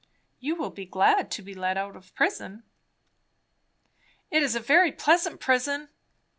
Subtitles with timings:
[0.39, 2.63] "You will be glad to be let out of prison?"
[4.31, 5.89] "It is a very pleasant prison."